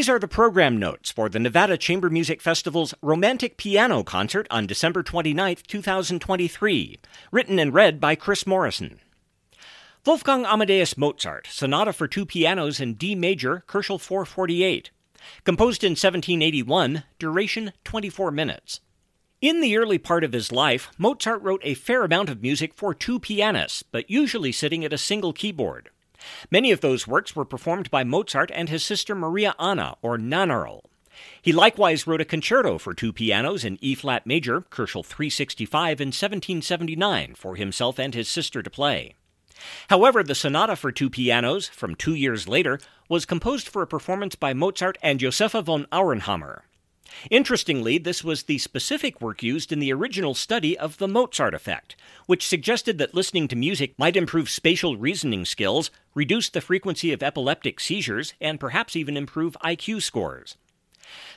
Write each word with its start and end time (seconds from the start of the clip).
These 0.00 0.08
are 0.08 0.18
the 0.18 0.28
program 0.28 0.78
notes 0.78 1.10
for 1.10 1.28
the 1.28 1.38
Nevada 1.38 1.76
Chamber 1.76 2.08
Music 2.08 2.40
Festival's 2.40 2.94
Romantic 3.02 3.58
Piano 3.58 4.02
Concert 4.02 4.46
on 4.50 4.66
December 4.66 5.02
29, 5.02 5.56
2023, 5.66 6.98
written 7.30 7.58
and 7.58 7.74
read 7.74 8.00
by 8.00 8.14
Chris 8.14 8.46
Morrison. 8.46 9.00
Wolfgang 10.06 10.46
Amadeus 10.46 10.96
Mozart, 10.96 11.48
Sonata 11.48 11.92
for 11.92 12.08
Two 12.08 12.24
Pianos 12.24 12.80
in 12.80 12.94
D 12.94 13.14
Major, 13.14 13.62
Köchel 13.68 14.00
448. 14.00 14.90
Composed 15.44 15.84
in 15.84 15.90
1781, 15.90 17.04
duration 17.18 17.74
24 17.84 18.30
minutes. 18.30 18.80
In 19.42 19.60
the 19.60 19.76
early 19.76 19.98
part 19.98 20.24
of 20.24 20.32
his 20.32 20.50
life, 20.50 20.90
Mozart 20.96 21.42
wrote 21.42 21.60
a 21.62 21.74
fair 21.74 22.04
amount 22.04 22.30
of 22.30 22.40
music 22.40 22.72
for 22.72 22.94
two 22.94 23.20
pianists, 23.20 23.82
but 23.82 24.08
usually 24.08 24.50
sitting 24.50 24.82
at 24.82 24.94
a 24.94 24.96
single 24.96 25.34
keyboard. 25.34 25.90
Many 26.50 26.70
of 26.70 26.80
those 26.80 27.06
works 27.06 27.34
were 27.34 27.44
performed 27.44 27.90
by 27.90 28.04
Mozart 28.04 28.50
and 28.54 28.68
his 28.68 28.84
sister 28.84 29.14
Maria 29.14 29.54
Anna, 29.58 29.96
or 30.02 30.18
Nannerl. 30.18 30.82
He 31.42 31.52
likewise 31.52 32.06
wrote 32.06 32.20
a 32.20 32.24
concerto 32.24 32.78
for 32.78 32.94
two 32.94 33.12
pianos 33.12 33.64
in 33.64 33.78
E 33.80 33.94
flat 33.94 34.26
major, 34.26 34.62
Köchel 34.62 35.04
365, 35.04 36.00
in 36.00 36.08
1779, 36.08 37.34
for 37.34 37.56
himself 37.56 37.98
and 37.98 38.14
his 38.14 38.28
sister 38.28 38.62
to 38.62 38.70
play. 38.70 39.14
However, 39.88 40.22
the 40.22 40.34
sonata 40.34 40.76
for 40.76 40.90
two 40.90 41.10
pianos, 41.10 41.68
from 41.68 41.94
two 41.94 42.14
years 42.14 42.48
later, 42.48 42.80
was 43.08 43.26
composed 43.26 43.68
for 43.68 43.82
a 43.82 43.86
performance 43.86 44.34
by 44.34 44.54
Mozart 44.54 44.96
and 45.02 45.20
Josepha 45.20 45.62
von 45.62 45.86
Auerhammer. 45.92 46.62
Interestingly, 47.30 47.98
this 47.98 48.22
was 48.22 48.44
the 48.44 48.58
specific 48.58 49.20
work 49.20 49.42
used 49.42 49.72
in 49.72 49.80
the 49.80 49.92
original 49.92 50.34
study 50.34 50.78
of 50.78 50.98
the 50.98 51.08
Mozart 51.08 51.54
effect, 51.54 51.96
which 52.26 52.46
suggested 52.46 52.98
that 52.98 53.14
listening 53.14 53.48
to 53.48 53.56
music 53.56 53.98
might 53.98 54.16
improve 54.16 54.48
spatial 54.48 54.96
reasoning 54.96 55.44
skills, 55.44 55.90
reduce 56.14 56.48
the 56.48 56.60
frequency 56.60 57.12
of 57.12 57.22
epileptic 57.22 57.80
seizures, 57.80 58.34
and 58.40 58.60
perhaps 58.60 58.96
even 58.96 59.16
improve 59.16 59.56
IQ 59.64 60.02
scores. 60.02 60.56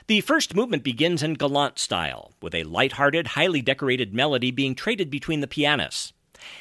The 0.06 0.20
first 0.20 0.54
movement 0.54 0.84
begins 0.84 1.22
in 1.22 1.34
galant 1.34 1.78
style, 1.78 2.32
with 2.40 2.54
a 2.54 2.64
light-hearted, 2.64 3.28
highly 3.28 3.60
decorated 3.60 4.14
melody 4.14 4.50
being 4.50 4.74
traded 4.74 5.10
between 5.10 5.40
the 5.40 5.48
pianists. 5.48 6.12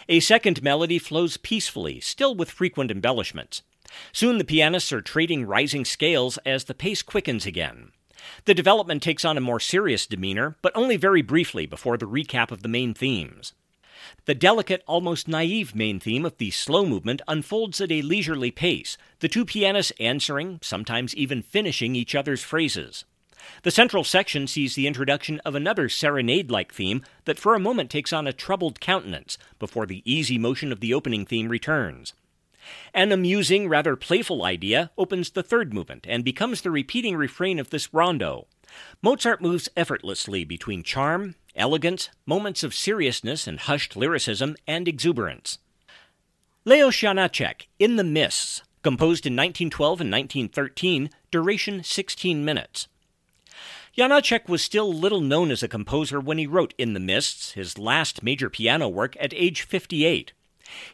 A 0.09 0.19
second 0.19 0.63
melody 0.63 0.97
flows 0.97 1.37
peacefully, 1.37 1.99
still 1.99 2.33
with 2.35 2.49
frequent 2.49 2.89
embellishments. 2.89 3.61
Soon 4.11 4.37
the 4.37 4.45
pianists 4.45 4.91
are 4.91 5.01
trading 5.01 5.45
rising 5.45 5.85
scales 5.85 6.37
as 6.45 6.63
the 6.63 6.73
pace 6.73 7.01
quickens 7.01 7.45
again. 7.45 7.91
The 8.45 8.53
development 8.53 9.03
takes 9.03 9.25
on 9.25 9.37
a 9.37 9.41
more 9.41 9.59
serious 9.59 10.05
demeanor, 10.05 10.55
but 10.61 10.75
only 10.75 10.97
very 10.97 11.21
briefly 11.21 11.65
before 11.65 11.97
the 11.97 12.07
recap 12.07 12.51
of 12.51 12.61
the 12.61 12.69
main 12.69 12.93
themes. 12.93 13.53
The 14.25 14.35
delicate, 14.35 14.83
almost 14.85 15.27
naive 15.27 15.75
main 15.75 15.99
theme 15.99 16.25
of 16.25 16.37
the 16.37 16.51
slow 16.51 16.85
movement 16.85 17.21
unfolds 17.27 17.79
at 17.81 17.91
a 17.91 18.01
leisurely 18.01 18.51
pace, 18.51 18.97
the 19.19 19.27
two 19.27 19.45
pianists 19.45 19.93
answering, 19.99 20.59
sometimes 20.61 21.15
even 21.15 21.41
finishing 21.41 21.95
each 21.95 22.15
other's 22.15 22.43
phrases. 22.43 23.05
The 23.63 23.71
central 23.71 24.03
section 24.03 24.47
sees 24.47 24.75
the 24.75 24.87
introduction 24.87 25.39
of 25.41 25.55
another 25.55 25.89
serenade 25.89 26.49
like 26.49 26.73
theme 26.73 27.03
that 27.25 27.39
for 27.39 27.55
a 27.55 27.59
moment 27.59 27.89
takes 27.89 28.13
on 28.13 28.27
a 28.27 28.33
troubled 28.33 28.79
countenance 28.79 29.37
before 29.59 29.85
the 29.85 30.01
easy 30.05 30.37
motion 30.37 30.71
of 30.71 30.79
the 30.79 30.93
opening 30.93 31.25
theme 31.25 31.49
returns. 31.49 32.13
An 32.93 33.11
amusing, 33.11 33.67
rather 33.67 33.95
playful 33.95 34.43
idea 34.43 34.91
opens 34.97 35.31
the 35.31 35.43
third 35.43 35.73
movement 35.73 36.05
and 36.07 36.23
becomes 36.23 36.61
the 36.61 36.71
repeating 36.71 37.15
refrain 37.15 37.59
of 37.59 37.69
this 37.69 37.93
rondo. 37.93 38.47
Mozart 39.01 39.41
moves 39.41 39.69
effortlessly 39.75 40.43
between 40.43 40.83
charm, 40.83 41.35
elegance, 41.55 42.09
moments 42.25 42.63
of 42.63 42.73
seriousness 42.73 43.47
and 43.47 43.59
hushed 43.59 43.95
lyricism, 43.95 44.55
and 44.67 44.87
exuberance. 44.87 45.59
Leos 46.65 46.95
Janáček, 46.95 47.67
In 47.79 47.97
the 47.97 48.03
Mists, 48.03 48.63
composed 48.83 49.25
in 49.25 49.33
1912 49.33 50.01
and 50.01 50.11
1913, 50.11 51.09
duration 51.31 51.83
16 51.83 52.45
minutes. 52.45 52.87
Janáček 53.97 54.49
was 54.49 54.63
still 54.63 54.91
little 54.91 55.21
known 55.21 55.51
as 55.51 55.61
a 55.61 55.67
composer 55.67 56.19
when 56.19 56.37
he 56.37 56.47
wrote 56.47 56.73
In 56.77 56.93
the 56.93 56.99
Mists, 56.99 57.51
his 57.51 57.77
last 57.77 58.23
major 58.23 58.49
piano 58.49 58.87
work, 58.87 59.15
at 59.19 59.33
age 59.35 59.61
58. 59.61 60.33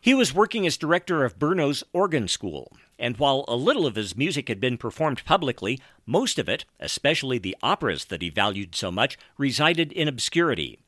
He 0.02 0.14
was 0.14 0.34
working 0.34 0.66
as 0.66 0.78
director 0.78 1.24
of 1.24 1.40
Brno's 1.40 1.84
organ 1.94 2.28
school, 2.28 2.76
and 2.98 3.18
while 3.18 3.46
a 3.48 3.56
little 3.56 3.86
of 3.86 3.96
his 3.96 4.18
music 4.18 4.48
had 4.48 4.60
been 4.60 4.78
performed 4.78 5.24
publicly, 5.26 5.80
most 6.06 6.40
of 6.40 6.50
it, 6.50 6.66
especially 6.80 7.38
the 7.38 7.56
operas 7.62 8.06
that 8.06 8.22
he 8.22 8.30
valued 8.30 8.76
so 8.76 8.92
much, 8.92 9.18
resided 9.38 9.92
in 9.92 10.08
obscurity. 10.08 10.80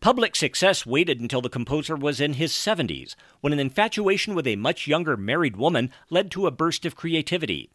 Public 0.00 0.36
success 0.36 0.84
waited 0.84 1.20
until 1.20 1.40
the 1.40 1.48
composer 1.48 1.96
was 1.96 2.20
in 2.20 2.34
his 2.34 2.52
70s, 2.52 3.14
when 3.40 3.52
an 3.52 3.60
infatuation 3.60 4.34
with 4.34 4.46
a 4.46 4.56
much 4.56 4.86
younger 4.86 5.16
married 5.16 5.56
woman 5.56 5.90
led 6.10 6.30
to 6.30 6.46
a 6.46 6.50
burst 6.50 6.84
of 6.84 6.96
creativity. 6.96 7.70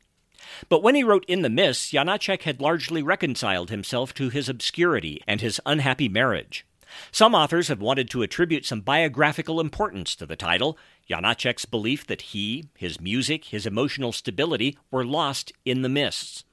But 0.68 0.84
when 0.84 0.96
he 0.96 1.04
wrote 1.04 1.26
In 1.28 1.42
the 1.42 1.50
Mists, 1.50 1.92
Janáček 1.92 2.44
had 2.44 2.62
largely 2.62 3.04
reconciled 3.04 3.70
himself 3.70 4.14
to 4.16 4.30
his 4.30 4.50
obscurity 4.50 5.22
and 5.28 5.42
his 5.42 5.62
unhappy 5.66 6.10
marriage. 6.10 6.66
Some 7.12 7.36
authors 7.36 7.68
have 7.68 7.82
wanted 7.82 8.10
to 8.12 8.22
attribute 8.22 8.66
some 8.66 8.82
biographical 8.82 9.60
importance 9.60 10.16
to 10.16 10.26
the 10.26 10.36
title, 10.36 10.78
Janáček's 11.10 11.66
belief 11.66 12.06
that 12.08 12.22
he, 12.22 12.66
his 12.78 13.00
music, 13.00 13.46
his 13.46 13.66
emotional 13.66 14.12
stability 14.12 14.78
were 14.92 15.06
lost 15.06 15.52
in 15.66 15.82
the 15.82 15.90
mists. 15.90 16.44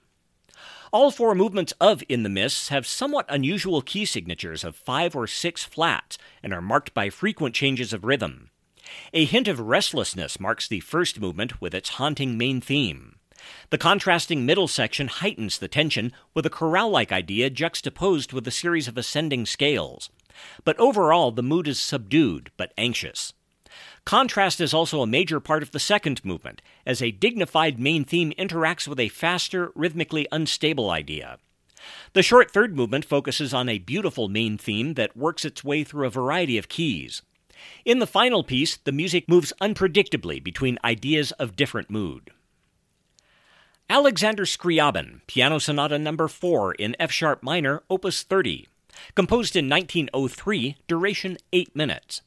All 0.93 1.11
four 1.11 1.35
movements 1.35 1.75
of 1.81 2.03
In 2.09 2.23
the 2.23 2.29
Mists 2.29 2.69
have 2.69 2.87
somewhat 2.87 3.27
unusual 3.29 3.83
key 3.83 4.05
signatures 4.05 4.65
of 4.65 4.77
five 4.77 5.15
or 5.17 5.27
six 5.27 5.65
flats 5.65 6.17
and 6.43 6.55
are 6.55 6.63
marked 6.63 6.95
by 6.95 7.11
frequent 7.11 7.55
changes 7.55 7.93
of 7.93 8.05
rhythm. 8.05 8.51
A 9.13 9.25
hint 9.25 9.49
of 9.49 9.61
restlessness 9.61 10.39
marks 10.39 10.69
the 10.69 10.81
first 10.81 11.21
movement 11.21 11.61
with 11.61 11.75
its 11.75 11.91
haunting 11.91 12.39
main 12.39 12.61
theme. 12.61 13.17
The 13.71 13.79
contrasting 13.79 14.47
middle 14.47 14.69
section 14.69 15.09
heightens 15.09 15.59
the 15.59 15.69
tension 15.69 16.13
with 16.35 16.47
a 16.47 16.51
chorale 16.51 16.91
like 16.91 17.13
idea 17.13 17.51
juxtaposed 17.51 18.33
with 18.33 18.47
a 18.47 18.53
series 18.53 18.89
of 18.89 18.97
ascending 18.97 19.47
scales. 19.47 20.09
But 20.65 20.79
overall, 20.79 21.31
the 21.31 21.43
mood 21.43 21.69
is 21.69 21.79
subdued 21.79 22.51
but 22.57 22.73
anxious. 22.77 23.33
Contrast 24.05 24.61
is 24.61 24.73
also 24.73 25.03
a 25.03 25.07
major 25.07 25.41
part 25.41 25.63
of 25.63 25.73
the 25.73 25.81
second 25.81 26.25
movement, 26.25 26.63
as 26.87 27.03
a 27.03 27.11
dignified 27.11 27.81
main 27.81 28.05
theme 28.05 28.33
interacts 28.39 28.87
with 28.87 29.01
a 29.01 29.09
faster, 29.09 29.73
rhythmically 29.75 30.29
unstable 30.31 30.91
idea. 30.91 31.39
The 32.13 32.23
short 32.23 32.51
third 32.51 32.77
movement 32.77 33.05
focuses 33.05 33.53
on 33.53 33.69
a 33.69 33.79
beautiful 33.79 34.29
main 34.29 34.59
theme 34.59 34.95
that 34.95 35.17
works 35.17 35.45
its 35.45 35.65
way 35.65 35.85
through 35.85 36.07
a 36.07 36.11
variety 36.11 36.57
of 36.57 36.69
keys. 36.69 37.23
In 37.85 37.99
the 37.99 38.07
final 38.07 38.45
piece, 38.45 38.77
the 38.77 38.93
music 38.93 39.29
moves 39.29 39.53
unpredictably 39.61 40.43
between 40.43 40.79
ideas 40.85 41.33
of 41.33 41.57
different 41.57 41.91
mood. 41.91 42.31
Alexander 43.89 44.45
Scriabin, 44.45 45.21
Piano 45.27 45.59
Sonata 45.59 45.99
Number 45.99 46.29
4 46.29 46.75
in 46.75 46.97
F 46.99 47.13
sharp 47.13 47.43
minor, 47.43 47.83
Opus 47.89 48.23
30, 48.25 48.67
composed 49.15 49.57
in 49.57 49.69
1903, 49.69 50.77
duration 50.87 51.39
8 51.53 51.75
minutes. 51.75 52.23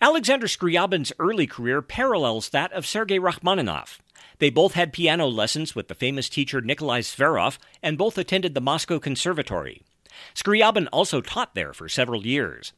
Alexander 0.00 0.46
Scriabin's 0.46 1.12
early 1.18 1.46
career 1.46 1.82
parallels 1.82 2.48
that 2.50 2.72
of 2.72 2.86
Sergei 2.86 3.18
Rachmaninoff. 3.18 4.00
They 4.38 4.48
both 4.48 4.72
had 4.72 4.94
piano 4.94 5.26
lessons 5.26 5.74
with 5.74 5.88
the 5.88 5.94
famous 5.94 6.30
teacher 6.30 6.62
Nikolai 6.62 7.00
Zverev 7.00 7.58
and 7.82 7.98
both 7.98 8.16
attended 8.16 8.54
the 8.54 8.60
Moscow 8.62 8.98
Conservatory. 8.98 9.82
Scriabin 10.34 10.88
also 10.92 11.20
taught 11.20 11.54
there 11.54 11.74
for 11.74 11.88
several 11.88 12.26
years. 12.26 12.72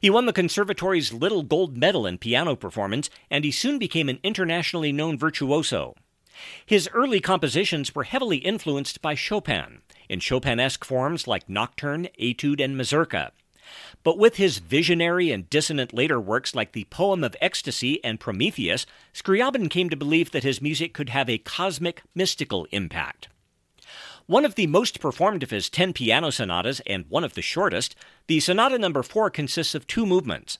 He 0.00 0.10
won 0.10 0.26
the 0.26 0.32
conservatory's 0.32 1.12
Little 1.12 1.42
Gold 1.42 1.76
Medal 1.76 2.06
in 2.06 2.18
piano 2.18 2.56
performance, 2.56 3.08
and 3.30 3.44
he 3.44 3.50
soon 3.50 3.78
became 3.78 4.08
an 4.08 4.18
internationally 4.22 4.92
known 4.92 5.16
virtuoso. 5.16 5.94
His 6.64 6.88
early 6.92 7.20
compositions 7.20 7.94
were 7.94 8.04
heavily 8.04 8.38
influenced 8.38 9.02
by 9.02 9.14
Chopin, 9.14 9.82
in 10.08 10.20
Chopinesque 10.20 10.84
forms 10.84 11.26
like 11.26 11.48
Nocturne, 11.48 12.08
Etude, 12.18 12.60
and 12.60 12.76
Mazurka. 12.76 13.32
But 14.02 14.18
with 14.18 14.36
his 14.36 14.58
visionary 14.58 15.30
and 15.32 15.50
dissonant 15.50 15.92
later 15.92 16.20
works 16.20 16.54
like 16.54 16.72
the 16.72 16.84
Poem 16.84 17.24
of 17.24 17.36
Ecstasy 17.40 18.02
and 18.04 18.20
Prometheus, 18.20 18.86
Scriabin 19.12 19.68
came 19.68 19.90
to 19.90 19.96
believe 19.96 20.30
that 20.30 20.44
his 20.44 20.62
music 20.62 20.94
could 20.94 21.08
have 21.08 21.28
a 21.28 21.38
cosmic, 21.38 22.02
mystical 22.14 22.66
impact. 22.70 23.28
One 24.26 24.44
of 24.44 24.56
the 24.56 24.66
most 24.66 25.00
performed 25.00 25.42
of 25.42 25.50
his 25.50 25.70
ten 25.70 25.92
piano 25.92 26.30
sonatas 26.30 26.80
and 26.86 27.06
one 27.08 27.24
of 27.24 27.34
the 27.34 27.42
shortest, 27.42 27.94
the 28.26 28.40
Sonata 28.40 28.78
Number 28.78 29.02
4 29.02 29.30
consists 29.30 29.74
of 29.74 29.86
two 29.86 30.04
movements. 30.04 30.58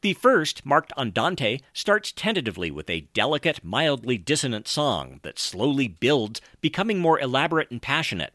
The 0.00 0.14
first, 0.14 0.64
marked 0.64 0.92
Andante, 0.96 1.60
starts 1.72 2.12
tentatively 2.12 2.70
with 2.70 2.88
a 2.88 3.08
delicate, 3.14 3.64
mildly 3.64 4.18
dissonant 4.18 4.68
song 4.68 5.20
that 5.22 5.38
slowly 5.38 5.88
builds, 5.88 6.40
becoming 6.60 6.98
more 6.98 7.20
elaborate 7.20 7.70
and 7.70 7.82
passionate. 7.82 8.32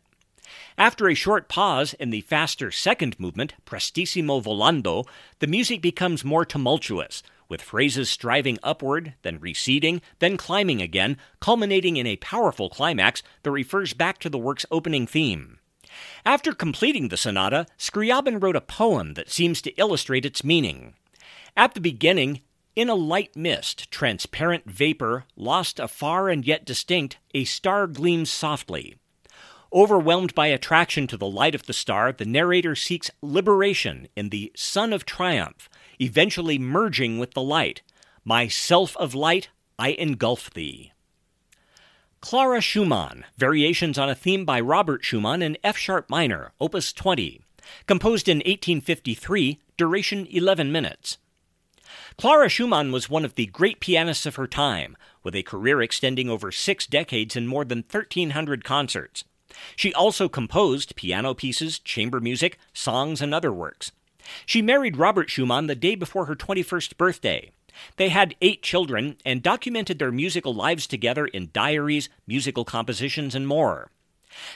After 0.78 1.08
a 1.08 1.16
short 1.16 1.48
pause 1.48 1.94
in 1.94 2.10
the 2.10 2.22
faster 2.22 2.72
second 2.72 3.20
movement, 3.20 3.54
Prestissimo 3.66 4.42
volando, 4.42 5.06
the 5.40 5.48
music 5.48 5.82
becomes 5.82 6.26
more 6.26 6.46
tumultuous, 6.46 7.24
with 7.48 7.62
phrases 7.62 8.10
striving 8.10 8.58
upward, 8.64 9.14
then 9.24 9.40
receding, 9.40 10.02
then 10.20 10.38
climbing 10.38 10.82
again, 10.82 11.18
culminating 11.40 11.98
in 11.98 12.08
a 12.08 12.16
powerful 12.18 12.70
climax 12.70 13.22
that 13.44 13.52
refers 13.52 13.94
back 13.94 14.18
to 14.20 14.30
the 14.30 14.38
work's 14.38 14.66
opening 14.72 15.06
theme. 15.06 15.60
After 16.26 16.54
completing 16.54 17.10
the 17.10 17.18
sonata, 17.18 17.66
Scriabin 17.78 18.42
wrote 18.42 18.56
a 18.56 18.62
poem 18.62 19.16
that 19.16 19.30
seems 19.30 19.62
to 19.64 19.72
illustrate 19.72 20.26
its 20.26 20.44
meaning. 20.44 20.94
At 21.56 21.74
the 21.74 21.82
beginning, 21.82 22.42
in 22.76 22.90
a 22.90 22.96
light 22.96 23.36
mist, 23.36 23.92
transparent 23.92 24.66
vapor, 24.66 25.26
lost 25.36 25.80
afar 25.80 26.30
and 26.30 26.46
yet 26.46 26.66
distinct, 26.66 27.18
a 27.34 27.44
star 27.44 27.88
gleams 27.88 28.32
softly. 28.32 28.96
Overwhelmed 29.74 30.34
by 30.36 30.48
attraction 30.48 31.08
to 31.08 31.18
the 31.18 31.28
light 31.28 31.56
of 31.56 31.66
the 31.66 31.74
star, 31.74 32.12
the 32.12 32.26
narrator 32.26 32.76
seeks 32.76 33.12
liberation 33.22 34.08
in 34.16 34.30
the 34.30 34.52
sun 34.56 34.94
of 34.94 35.06
triumph, 35.06 35.70
eventually 36.00 36.58
merging 36.58 37.20
with 37.20 37.34
the 37.34 37.42
light. 37.42 37.82
My 38.24 38.48
self 38.48 38.96
of 38.98 39.16
light, 39.16 39.50
I 39.80 39.90
engulf 39.90 40.50
thee. 40.52 40.92
Clara 42.22 42.62
Schumann, 42.62 43.26
Variations 43.38 43.98
on 43.98 44.10
a 44.10 44.16
Theme 44.16 44.46
by 44.46 44.60
Robert 44.60 45.04
Schumann 45.04 45.42
in 45.42 45.58
F 45.64 45.78
sharp 45.78 46.10
minor, 46.10 46.52
Opus 46.60 46.94
20. 46.94 47.42
Composed 47.88 48.30
in 48.30 48.38
1853, 48.38 49.60
duration 49.78 50.28
11 50.30 50.72
minutes. 50.72 51.18
Clara 52.18 52.50
Schumann 52.50 52.92
was 52.92 53.10
one 53.10 53.26
of 53.26 53.36
the 53.36 53.48
great 53.48 53.80
pianists 53.80 54.26
of 54.26 54.36
her 54.36 54.48
time, 54.48 54.96
with 55.24 55.36
a 55.36 55.44
career 55.44 55.82
extending 55.82 56.30
over 56.30 56.52
six 56.52 56.86
decades 56.86 57.36
and 57.36 57.48
more 57.48 57.66
than 57.66 57.80
1,300 57.80 58.64
concerts. 58.64 59.24
She 59.76 59.94
also 59.94 60.30
composed 60.30 60.96
piano 60.96 61.34
pieces, 61.34 61.80
chamber 61.80 62.20
music, 62.20 62.58
songs, 62.74 63.22
and 63.22 63.34
other 63.34 63.52
works. 63.52 63.92
She 64.46 64.62
married 64.62 64.98
Robert 64.98 65.30
Schumann 65.30 65.68
the 65.68 65.76
day 65.76 65.96
before 65.96 66.26
her 66.26 66.36
21st 66.36 66.98
birthday. 66.98 67.52
They 67.98 68.10
had 68.10 68.36
eight 68.42 68.62
children 68.62 69.18
and 69.26 69.42
documented 69.42 70.00
their 70.00 70.12
musical 70.12 70.54
lives 70.54 70.88
together 70.88 71.26
in 71.26 71.50
diaries, 71.54 72.10
musical 72.28 72.66
compositions, 72.66 73.34
and 73.36 73.48
more. 73.48 73.90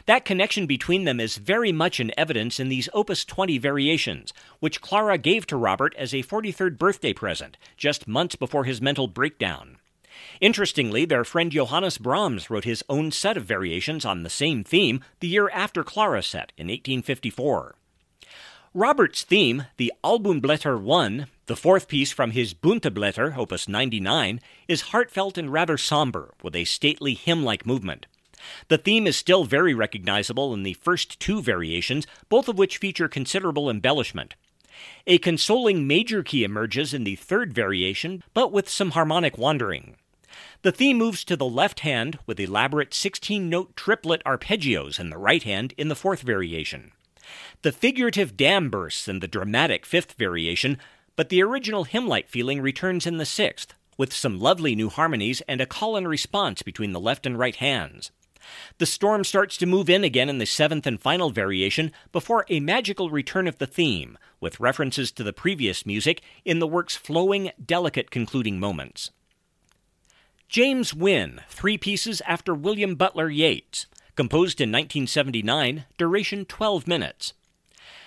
That 0.05 0.25
connection 0.25 0.65
between 0.65 1.03
them 1.03 1.19
is 1.19 1.37
very 1.37 1.71
much 1.71 1.99
in 1.99 2.17
evidence 2.17 2.59
in 2.59 2.69
these 2.69 2.89
Opus 2.93 3.25
20 3.25 3.57
variations, 3.57 4.33
which 4.59 4.81
Clara 4.81 5.17
gave 5.17 5.47
to 5.47 5.57
Robert 5.57 5.95
as 5.95 6.13
a 6.13 6.23
43rd 6.23 6.77
birthday 6.77 7.13
present, 7.13 7.57
just 7.77 8.07
months 8.07 8.35
before 8.35 8.63
his 8.63 8.81
mental 8.81 9.07
breakdown. 9.07 9.77
Interestingly, 10.39 11.05
their 11.05 11.23
friend 11.23 11.51
Johannes 11.51 11.97
Brahms 11.97 12.49
wrote 12.49 12.63
his 12.63 12.83
own 12.89 13.11
set 13.11 13.37
of 13.37 13.45
variations 13.45 14.05
on 14.05 14.23
the 14.23 14.29
same 14.29 14.63
theme 14.63 15.01
the 15.19 15.27
year 15.27 15.49
after 15.49 15.83
Clara's 15.83 16.27
set 16.27 16.51
in 16.57 16.67
1854. 16.67 17.75
Robert's 18.73 19.23
theme, 19.23 19.67
the 19.77 19.93
Albumblätter 20.03 20.79
1, 20.79 21.27
the 21.45 21.55
fourth 21.55 21.87
piece 21.87 22.11
from 22.11 22.31
his 22.31 22.53
Bunte 22.53 22.91
Blätter, 22.93 23.37
opus 23.37 23.69
99, 23.69 24.41
is 24.67 24.81
heartfelt 24.81 25.37
and 25.37 25.51
rather 25.51 25.77
somber, 25.77 26.33
with 26.43 26.55
a 26.55 26.65
stately 26.65 27.13
hymn 27.13 27.43
like 27.43 27.65
movement. 27.65 28.05
The 28.67 28.77
theme 28.77 29.07
is 29.07 29.15
still 29.15 29.43
very 29.43 29.73
recognizable 29.73 30.53
in 30.53 30.63
the 30.63 30.73
first 30.73 31.19
two 31.19 31.41
variations, 31.41 32.07
both 32.29 32.47
of 32.47 32.57
which 32.57 32.77
feature 32.77 33.07
considerable 33.07 33.69
embellishment. 33.69 34.35
A 35.07 35.17
consoling 35.19 35.87
major 35.87 36.23
key 36.23 36.43
emerges 36.43 36.93
in 36.93 37.03
the 37.03 37.15
third 37.15 37.53
variation, 37.53 38.23
but 38.33 38.51
with 38.51 38.67
some 38.67 38.91
harmonic 38.91 39.37
wandering. 39.37 39.95
The 40.63 40.71
theme 40.71 40.97
moves 40.97 41.23
to 41.25 41.37
the 41.37 41.45
left 41.45 41.81
hand 41.81 42.19
with 42.25 42.39
elaborate 42.39 42.93
16 42.93 43.49
note 43.49 43.75
triplet 43.75 44.21
arpeggios 44.25 44.99
in 44.99 45.09
the 45.09 45.17
right 45.17 45.43
hand 45.43 45.73
in 45.77 45.87
the 45.87 45.95
fourth 45.95 46.21
variation. 46.21 46.91
The 47.61 47.71
figurative 47.71 48.35
dam 48.35 48.69
bursts 48.69 49.07
in 49.07 49.19
the 49.19 49.27
dramatic 49.27 49.85
fifth 49.85 50.13
variation, 50.13 50.77
but 51.15 51.29
the 51.29 51.41
original 51.41 51.85
hymn 51.85 52.07
like 52.07 52.27
feeling 52.27 52.61
returns 52.61 53.07
in 53.07 53.17
the 53.17 53.25
sixth, 53.25 53.73
with 53.97 54.13
some 54.13 54.39
lovely 54.39 54.75
new 54.75 54.89
harmonies 54.89 55.41
and 55.47 55.61
a 55.61 55.65
call 55.65 55.95
and 55.95 56.07
response 56.07 56.61
between 56.61 56.91
the 56.91 56.99
left 56.99 57.25
and 57.25 57.39
right 57.39 57.55
hands. 57.55 58.11
The 58.77 58.85
storm 58.85 59.23
starts 59.23 59.57
to 59.57 59.65
move 59.65 59.89
in 59.89 60.03
again 60.03 60.29
in 60.29 60.37
the 60.37 60.45
seventh 60.45 60.85
and 60.85 60.99
final 60.99 61.29
variation 61.29 61.91
before 62.11 62.45
a 62.49 62.59
magical 62.59 63.09
return 63.09 63.47
of 63.47 63.57
the 63.57 63.67
theme, 63.67 64.17
with 64.39 64.59
references 64.59 65.11
to 65.13 65.23
the 65.23 65.33
previous 65.33 65.85
music 65.85 66.21
in 66.43 66.59
the 66.59 66.67
work's 66.67 66.95
flowing, 66.95 67.51
delicate 67.63 68.11
concluding 68.11 68.59
moments. 68.59 69.11
James 70.47 70.93
Winn, 70.93 71.41
three 71.49 71.77
pieces 71.77 72.21
after 72.27 72.53
William 72.53 72.95
Butler 72.95 73.29
Yeats, 73.29 73.87
composed 74.15 74.61
in 74.61 74.69
1979, 74.69 75.85
duration 75.97 76.45
12 76.45 76.87
minutes. 76.87 77.33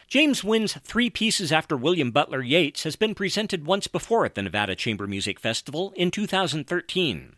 James 0.09 0.43
Winn's 0.43 0.73
Three 0.73 1.11
Pieces 1.11 1.53
After 1.53 1.77
William 1.77 2.11
Butler 2.11 2.41
Yeats 2.41 2.85
has 2.85 2.97
been 2.97 3.15
presented 3.15 3.67
once 3.67 3.87
before 3.89 4.25
at 4.25 4.35
the 4.35 4.41
Nevada 4.41 4.75
Chamber 4.75 5.07
Music 5.07 5.39
Festival 5.39 5.93
in 5.97 6.11
2013. 6.11 7.35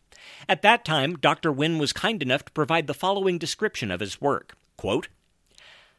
At 0.48 0.62
that 0.62 0.84
time, 0.84 1.16
Dr. 1.16 1.52
Winn 1.52 1.78
was 1.78 1.92
kind 1.92 2.22
enough 2.22 2.44
to 2.44 2.52
provide 2.52 2.86
the 2.86 2.94
following 2.94 3.38
description 3.38 3.90
of 3.90 4.00
his 4.00 4.20
work 4.20 4.56
Quote, 4.76 5.08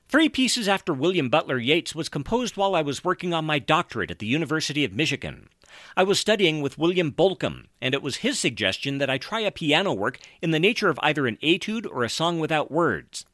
Three 0.08 0.28
Pieces 0.28 0.68
After 0.68 0.94
William 0.94 1.30
Butler 1.30 1.58
Yeats 1.58 1.96
was 1.96 2.10
composed 2.10 2.58
while 2.58 2.76
I 2.76 2.82
was 2.82 3.04
working 3.04 3.34
on 3.34 3.46
my 3.46 3.60
doctorate 3.60 4.12
at 4.12 4.20
the 4.20 4.28
University 4.28 4.84
of 4.84 4.92
Michigan. 4.92 5.48
I 5.96 6.04
was 6.04 6.20
studying 6.20 6.62
with 6.62 6.78
William 6.78 7.12
Bolcom, 7.14 7.68
and 7.82 7.94
it 7.94 8.02
was 8.02 8.18
his 8.18 8.38
suggestion 8.38 8.98
that 8.98 9.10
I 9.10 9.18
try 9.18 9.40
a 9.40 9.52
piano 9.52 9.94
work 9.94 10.20
in 10.42 10.52
the 10.52 10.60
nature 10.60 10.90
of 10.90 11.00
either 11.02 11.28
an 11.28 11.38
etude 11.42 11.86
or 11.86 12.04
a 12.04 12.10
song 12.10 12.40
without 12.40 12.70
words. 12.70 13.26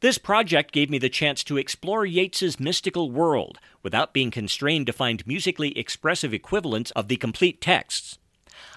This 0.00 0.18
project 0.18 0.72
gave 0.72 0.90
me 0.90 0.98
the 0.98 1.08
chance 1.08 1.42
to 1.44 1.56
explore 1.56 2.04
Yeats's 2.04 2.60
mystical 2.60 3.10
world 3.10 3.58
without 3.82 4.12
being 4.12 4.30
constrained 4.30 4.86
to 4.86 4.92
find 4.92 5.26
musically 5.26 5.76
expressive 5.78 6.34
equivalents 6.34 6.90
of 6.90 7.08
the 7.08 7.16
complete 7.16 7.60
texts. 7.60 8.18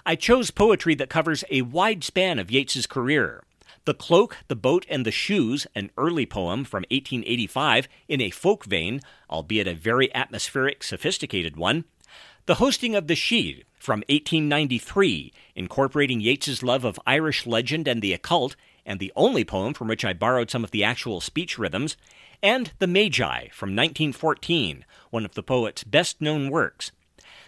I 0.04 0.16
chose 0.16 0.50
poetry 0.50 0.96
that 0.96 1.08
covers 1.08 1.44
a 1.48 1.62
wide 1.62 2.02
span 2.02 2.40
of 2.40 2.50
Yeats's 2.50 2.86
career. 2.86 3.44
The 3.84 3.94
Cloak, 3.94 4.36
the 4.48 4.56
Boat, 4.56 4.84
and 4.88 5.06
the 5.06 5.12
Shoes, 5.12 5.66
an 5.76 5.90
early 5.96 6.26
poem 6.26 6.64
from 6.64 6.84
1885 6.90 7.86
in 8.08 8.20
a 8.20 8.30
folk 8.30 8.64
vein, 8.64 9.00
albeit 9.30 9.68
a 9.68 9.74
very 9.74 10.12
atmospheric, 10.12 10.82
sophisticated 10.82 11.56
one. 11.56 11.84
The 12.46 12.56
Hosting 12.56 12.96
of 12.96 13.06
the 13.06 13.14
Sidhe 13.14 13.62
from 13.78 14.00
1893, 14.08 15.32
incorporating 15.54 16.20
Yeats's 16.20 16.64
love 16.64 16.84
of 16.84 16.98
Irish 17.06 17.46
legend 17.46 17.86
and 17.86 18.02
the 18.02 18.12
occult, 18.12 18.56
and 18.84 18.98
the 18.98 19.12
only 19.14 19.44
poem 19.44 19.72
from 19.72 19.86
which 19.86 20.04
I 20.04 20.12
borrowed 20.12 20.50
some 20.50 20.64
of 20.64 20.72
the 20.72 20.82
actual 20.82 21.20
speech 21.20 21.58
rhythms. 21.58 21.96
And 22.42 22.72
The 22.80 22.88
Magi 22.88 23.50
from 23.50 23.70
1914, 23.70 24.84
one 25.10 25.24
of 25.24 25.34
the 25.34 25.44
poet's 25.44 25.84
best 25.84 26.20
known 26.20 26.50
works. 26.50 26.90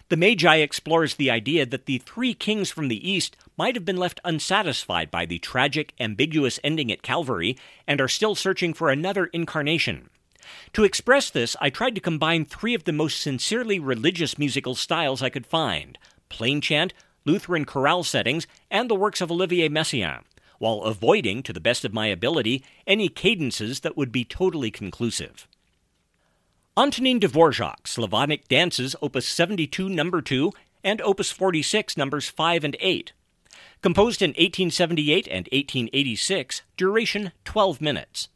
The 0.07 0.17
Magi 0.17 0.57
explores 0.57 1.15
the 1.15 1.31
idea 1.31 1.65
that 1.65 1.87
the 1.87 1.97
three 1.97 2.35
kings 2.35 2.69
from 2.69 2.89
the 2.89 3.09
East 3.09 3.35
might 3.57 3.73
have 3.73 3.85
been 3.85 3.97
left 3.97 4.19
unsatisfied 4.23 5.09
by 5.09 5.25
the 5.25 5.39
tragic, 5.39 5.93
ambiguous 5.99 6.59
ending 6.63 6.91
at 6.91 7.01
Calvary 7.01 7.57
and 7.87 7.99
are 7.99 8.07
still 8.07 8.35
searching 8.35 8.75
for 8.75 8.91
another 8.91 9.25
incarnation. 9.25 10.11
To 10.73 10.83
express 10.83 11.31
this, 11.31 11.55
I 11.59 11.71
tried 11.71 11.95
to 11.95 12.01
combine 12.01 12.45
three 12.45 12.75
of 12.75 12.83
the 12.83 12.91
most 12.91 13.19
sincerely 13.19 13.79
religious 13.79 14.37
musical 14.37 14.75
styles 14.75 15.23
I 15.23 15.29
could 15.31 15.47
find 15.47 15.97
plain 16.29 16.61
chant, 16.61 16.93
Lutheran 17.25 17.65
chorale 17.65 18.03
settings, 18.03 18.45
and 18.69 18.89
the 18.89 18.95
works 18.95 19.21
of 19.21 19.31
Olivier 19.31 19.69
Messiaen, 19.69 20.21
while 20.59 20.81
avoiding, 20.81 21.41
to 21.41 21.53
the 21.53 21.59
best 21.59 21.83
of 21.83 21.93
my 21.93 22.07
ability, 22.07 22.63
any 22.85 23.09
cadences 23.09 23.79
that 23.79 23.97
would 23.97 24.11
be 24.11 24.23
totally 24.23 24.69
conclusive. 24.69 25.47
Antonin 26.77 27.21
Dvorak, 27.21 27.87
Slavonic 27.87 28.49
Dances, 28.49 28.97
Opus 29.01 29.25
72, 29.25 29.87
Number 29.87 30.21
2, 30.21 30.51
and 30.83 30.99
Opus 30.99 31.31
46, 31.31 31.95
Numbers 31.95 32.27
5 32.27 32.65
and 32.65 32.75
8. 32.81 33.13
Composed 33.81 34.21
in 34.21 34.31
1878 34.31 35.25
and 35.27 35.47
1886, 35.53 36.63
duration 36.75 37.31
12 37.45 37.79
minutes. 37.79 38.27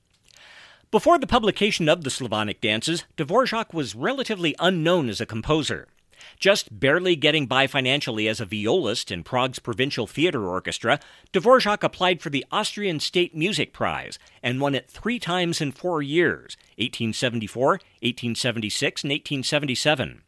Before 0.89 1.19
the 1.19 1.27
publication 1.27 1.89
of 1.89 2.05
the 2.05 2.09
Slavonic 2.09 2.61
Dances, 2.61 3.03
Dvorak 3.17 3.73
was 3.73 3.93
relatively 3.93 4.55
unknown 4.57 5.09
as 5.09 5.19
a 5.19 5.25
composer. 5.25 5.89
Just 6.37 6.79
barely 6.79 7.15
getting 7.15 7.47
by 7.47 7.67
financially 7.67 8.27
as 8.27 8.39
a 8.39 8.45
violist 8.45 9.11
in 9.11 9.23
Prague's 9.23 9.59
Provincial 9.59 10.07
Theater 10.07 10.47
Orchestra, 10.47 10.99
Dvorak 11.33 11.83
applied 11.83 12.21
for 12.21 12.29
the 12.29 12.45
Austrian 12.51 12.99
State 12.99 13.35
Music 13.35 13.73
Prize 13.73 14.19
and 14.43 14.61
won 14.61 14.75
it 14.75 14.89
three 14.89 15.19
times 15.19 15.61
in 15.61 15.71
four 15.71 16.01
years 16.01 16.55
1874, 16.77 17.67
1876, 18.01 19.03
and 19.03 19.11
1877. 19.11 20.21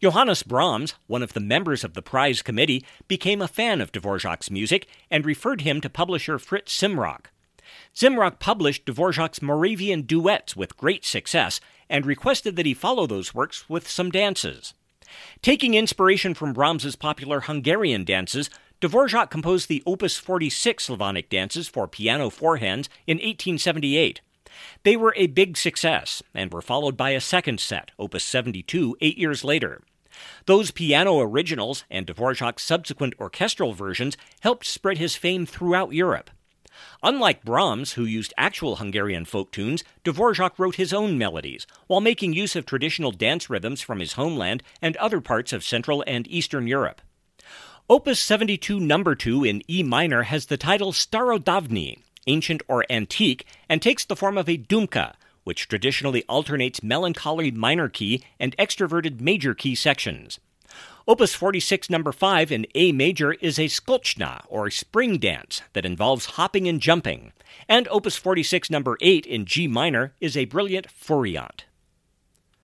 Johannes 0.00 0.42
Brahms, 0.42 0.94
one 1.06 1.22
of 1.22 1.32
the 1.32 1.40
members 1.40 1.84
of 1.84 1.94
the 1.94 2.02
prize 2.02 2.42
committee, 2.42 2.84
became 3.08 3.40
a 3.40 3.48
fan 3.48 3.80
of 3.80 3.92
Dvorak's 3.92 4.50
music 4.50 4.88
and 5.10 5.24
referred 5.24 5.62
him 5.62 5.80
to 5.80 5.90
publisher 5.90 6.38
Fritz 6.38 6.76
Simrock. 6.76 7.26
Zimrock 7.94 8.38
published 8.38 8.86
Dvorak's 8.86 9.42
Moravian 9.42 10.02
duets 10.02 10.56
with 10.56 10.76
great 10.76 11.04
success 11.04 11.60
and 11.88 12.04
requested 12.04 12.56
that 12.56 12.66
he 12.66 12.74
follow 12.74 13.06
those 13.06 13.34
works 13.34 13.68
with 13.68 13.88
some 13.88 14.10
dances. 14.10 14.74
Taking 15.42 15.74
inspiration 15.74 16.34
from 16.34 16.52
Brahms's 16.52 16.96
popular 16.96 17.40
Hungarian 17.40 18.04
dances, 18.04 18.50
Dvorak 18.80 19.30
composed 19.30 19.68
the 19.68 19.82
Opus 19.86 20.16
46 20.16 20.84
Slavonic 20.84 21.30
dances 21.30 21.68
for 21.68 21.88
piano 21.88 22.30
four 22.30 22.58
hands 22.58 22.88
in 23.06 23.16
1878. 23.16 24.20
They 24.82 24.96
were 24.96 25.14
a 25.16 25.26
big 25.26 25.56
success 25.56 26.22
and 26.34 26.52
were 26.52 26.62
followed 26.62 26.96
by 26.96 27.10
a 27.10 27.20
second 27.20 27.60
set, 27.60 27.90
Opus 27.98 28.24
72, 28.24 28.96
eight 29.00 29.18
years 29.18 29.44
later. 29.44 29.82
Those 30.46 30.70
piano 30.70 31.20
originals 31.20 31.84
and 31.90 32.06
Dvorak's 32.06 32.62
subsequent 32.62 33.14
orchestral 33.20 33.72
versions 33.74 34.16
helped 34.40 34.66
spread 34.66 34.98
his 34.98 35.16
fame 35.16 35.46
throughout 35.46 35.92
Europe. 35.92 36.30
Unlike 37.02 37.44
Brahms, 37.44 37.92
who 37.92 38.04
used 38.04 38.34
actual 38.36 38.76
Hungarian 38.76 39.24
folk 39.24 39.52
tunes, 39.52 39.84
Dvorak 40.04 40.58
wrote 40.58 40.76
his 40.76 40.92
own 40.92 41.18
melodies, 41.18 41.66
while 41.86 42.00
making 42.00 42.32
use 42.32 42.56
of 42.56 42.66
traditional 42.66 43.12
dance 43.12 43.48
rhythms 43.48 43.80
from 43.80 44.00
his 44.00 44.14
homeland 44.14 44.62
and 44.82 44.96
other 44.96 45.20
parts 45.20 45.52
of 45.52 45.64
Central 45.64 46.04
and 46.06 46.26
Eastern 46.28 46.66
Europe. 46.66 47.00
Opus 47.88 48.20
72 48.20 48.80
number 48.80 49.14
2 49.14 49.44
in 49.44 49.62
E 49.70 49.82
minor 49.82 50.24
has 50.24 50.46
the 50.46 50.56
title 50.56 50.92
Starodavni, 50.92 51.98
ancient 52.26 52.62
or 52.66 52.84
antique, 52.90 53.46
and 53.68 53.80
takes 53.80 54.04
the 54.04 54.16
form 54.16 54.36
of 54.36 54.48
a 54.48 54.58
dumka, 54.58 55.14
which 55.44 55.68
traditionally 55.68 56.24
alternates 56.28 56.82
melancholy 56.82 57.52
minor 57.52 57.88
key 57.88 58.24
and 58.40 58.56
extroverted 58.56 59.20
major 59.20 59.54
key 59.54 59.76
sections. 59.76 60.40
Opus 61.08 61.36
46 61.36 61.88
number 61.88 62.10
5 62.10 62.50
in 62.50 62.66
A 62.74 62.90
major 62.90 63.34
is 63.34 63.60
a 63.60 63.66
skoczna 63.66 64.44
or 64.48 64.70
spring 64.70 65.18
dance 65.18 65.62
that 65.72 65.86
involves 65.86 66.34
hopping 66.34 66.66
and 66.66 66.80
jumping, 66.80 67.32
and 67.68 67.86
Opus 67.92 68.16
46 68.16 68.70
number 68.70 68.98
8 69.00 69.24
in 69.24 69.44
G 69.44 69.68
minor 69.68 70.14
is 70.20 70.36
a 70.36 70.46
brilliant 70.46 70.90
furiant. 70.90 71.64